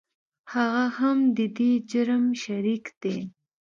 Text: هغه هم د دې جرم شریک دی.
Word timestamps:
هغه 0.53 0.85
هم 0.97 1.17
د 1.37 1.39
دې 1.57 1.71
جرم 1.91 2.25
شریک 2.43 2.85
دی. 3.01 3.17